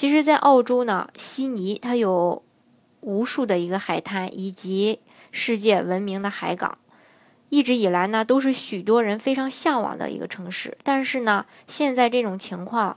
[0.00, 2.42] 其实，在澳洲呢，悉尼它有
[3.02, 5.00] 无数的一个海滩，以及
[5.30, 6.78] 世界闻名的海港，
[7.50, 10.78] 一直以来呢，都是许多人非常向往的一个城市。
[10.82, 12.96] 但是呢，现在这种情况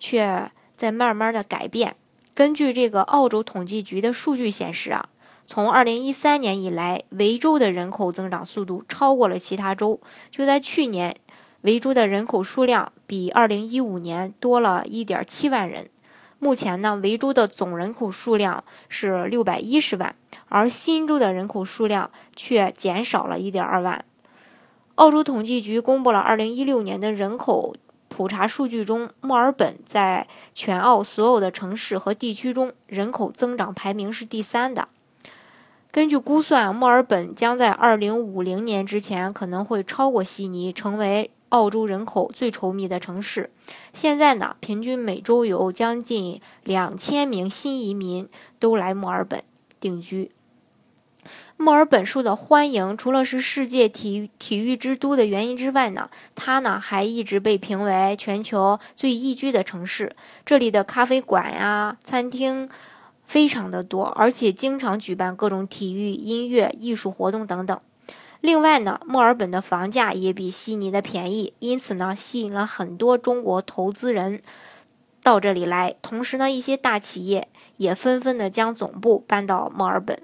[0.00, 1.94] 却在慢慢的改变。
[2.34, 5.08] 根据这个澳洲统计局的数据显示啊，
[5.46, 10.00] 从二零一三年以来，维州的人口增长速度超过了其他州。
[10.32, 11.14] 就在去年，
[11.60, 15.88] 维州的人口数量比二零一五年多了一点七万人。
[16.42, 20.16] 目前呢，维州的总人口数量是六百一十万，
[20.48, 24.02] 而新州的人口数量却减少了一点二万。
[24.94, 27.76] 澳洲统计局公布了二零一六年的人口
[28.08, 34.88] 普查数据中，墨尔本在全澳所有的城市和地区中人口增长排名是第三的。
[35.92, 41.30] 根据估算，墨尔本将在二零五零年之前可能会超过悉尼，成为。
[41.50, 43.50] 澳洲人口最稠密的城市，
[43.92, 49.44] 现在呢，平均每周有将近两千名新移民都来墨尔本
[49.78, 50.32] 定居。
[51.56, 60.16] 墨尔本受到欢迎，除了是世界体育体育之都的原因之外呢，它呢还一直被评为全球最宜居的城市。
[60.46, 62.66] 这里的咖啡馆呀、餐厅
[63.26, 67.78] 非常的多，而且经常举办各种体育、音乐、艺术活动等等。
[68.40, 74.40] 另外呢，墨尔本的房价也比悉尼的便宜，因此呢，吸引了很多中国投资人
[75.22, 75.94] 到这里来。
[76.00, 80.22] 同时呢，一些大企业也纷纷的将总部搬到墨尔本。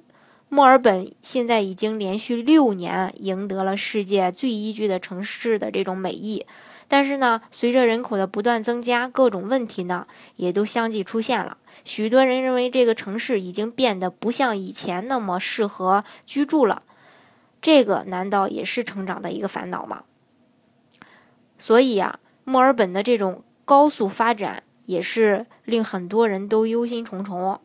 [0.48, 6.46] 墨尔本现在已经连续六年赢得了世界最宜居的城市的这种美誉。
[6.88, 11.58] 但是呢，随着人口的不断增加，各种问题呢也都相继出现了。
[11.84, 16.84] 许多人认为这个城市已经变得不像以前那么适合居住了。
[17.66, 20.04] 这个难道也是成长的一个烦恼吗？
[21.58, 27.58] 所以啊，墨尔本的这种高速发展也是令很多人都忧心忡忡。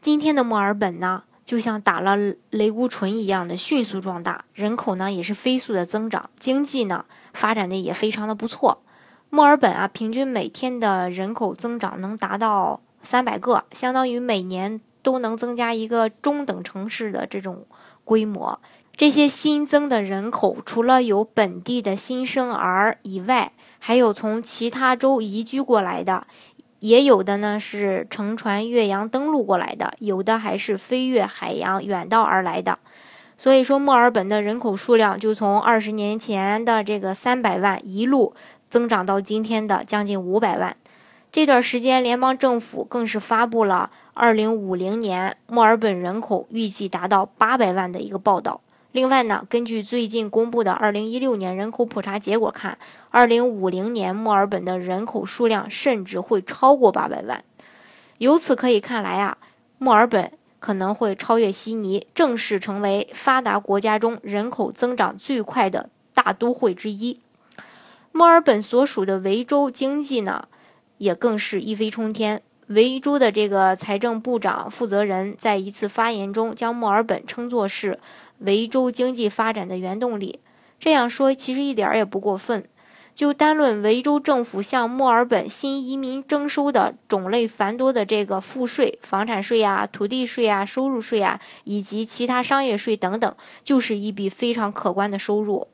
[0.00, 2.16] 今天的墨尔本呢，就像打了
[2.50, 8.84] 雷鼓唇一样的迅速壮大，人口呢也是飞速的增长，经济呢发展的也非常的不错。
[9.28, 17.66] 墨尔本啊，平均每天的人口增长能达到三百个，相当于每年都能增加一个中等城市的这种
[18.04, 18.60] 规模。
[18.94, 26.26] 这些新增的人口，除了有本地的新生儿以外，还有从其他州移居过来的，
[26.78, 32.78] 也有的呢是乘船越洋登陆过来的，有的还是飞越海洋远道而来的。
[33.36, 38.34] 所以说，墨尔本的人口数量就从二十年前的这个三百万一路
[38.68, 40.76] 增长到今天的将近五百万。
[41.32, 48.60] 这段时间，联邦政府更是发布了二零五零年墨尔本人口预计达到八百万的一个报道。
[48.92, 52.76] 另外呢，根据最近公布的二零一六年人口普查结果看，
[53.10, 57.42] 二零五零年墨尔本的人口数量甚至会超过八百万。
[58.18, 59.38] 由此可以看来啊，
[59.78, 67.18] 墨尔本可能会超越悉尼，正式成为发达国家中人口增长最快的大都会之一。
[68.12, 70.48] 墨尔本所属的维州经济呢，
[70.98, 72.42] 也更是一飞冲天。
[72.74, 77.98] 维州的这个财政部长负责人在一次发言中，将墨尔本称作是。
[78.44, 80.40] 维州经济发展的原动力，
[80.76, 82.64] 这样说其实一点也不过分。
[83.14, 93.32] 就单论维州政府向墨尔本新移民征收的种类繁多的这个赋税、房产税啊、土地税啊、收入税啊，以及其他商业税等等，
[93.62, 95.68] 就是一笔非常可观的收入。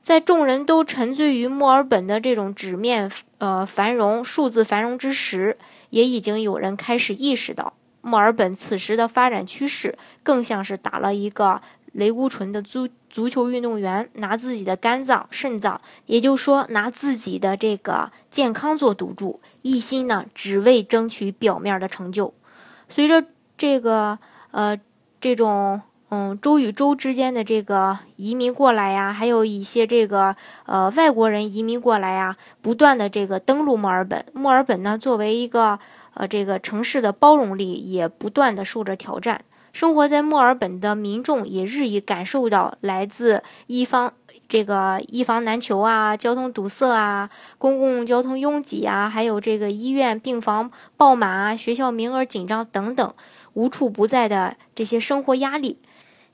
[0.00, 5.58] 在众人都沉醉于墨尔本的这种纸面呃繁荣、数字繁荣之时，
[5.90, 11.62] 也已经有人开始意识到，墨尔本此时的发展趋势更像是打了一个。
[11.92, 22.32] 雷孤纯的足足球运动员拿自己的肝脏、肾脏，也就是说拿自己的这个健康做赌注，一心呢只为争取表面的成就。
[22.88, 23.24] 随着
[23.56, 24.18] 这个
[24.50, 24.78] 呃
[25.18, 25.80] 这种
[26.10, 30.34] 嗯州与州之间的这个移民过来呀，还有一些这个
[30.64, 35.78] 呃外国人移民过来呀，不断的这个登陆墨尔本，墨尔本呢作为一个
[36.14, 39.42] 呃这个城市的包容力也不断的受着挑战。
[39.70, 44.10] 生活在墨尔本的民众也日益感受到来自一方
[44.48, 47.28] 这个一房难求啊，交通堵塞啊，
[47.58, 53.14] 公共交通拥挤啊，还有这个医院病房爆满啊，学校名额紧张等等，
[53.52, 55.78] 无处不在的这些生活压力。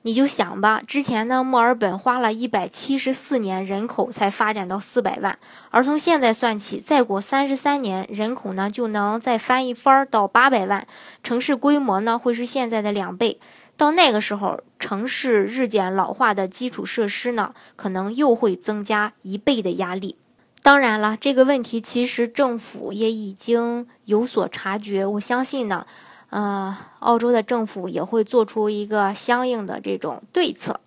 [0.05, 5.39] 你就想吧，之前呢，墨尔本花了一百七十四年，人口才发展到四百万，
[5.71, 10.85] 而从现在算起，再过三十三年，人口呢就能再翻一番到八百万，
[11.23, 13.39] 城市规模呢会是现在的两倍。
[13.75, 20.17] 到那个时候，城市日渐老化的基础设施呢，可能又会增加一倍的压力。
[20.61, 25.87] 当然了，这个问题其实政府也已经有所察觉，我相信呢。
[26.35, 30.81] 呃，澳洲的政府也会做出一个相应的这种对策。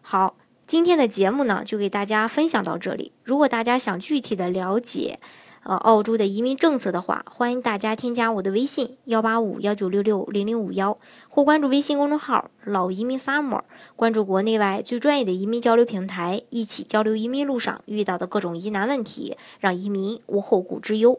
[0.00, 0.36] 好，
[0.68, 3.10] 今天的节目呢，就给大家分享到这里。
[3.24, 5.18] 如果大家想具体的了解，
[5.64, 10.96] 呃，澳洲的移民政策的话，欢迎大家添加我的微信幺八五幺九六六零零五幺，
[11.28, 13.62] 或关注微信公众号“老移民 summer”，
[13.96, 21.18] 关注国内外最专业的移民交流平台，一起交流移民路上遇到的各种疑难问题，让移民无后顾之忧。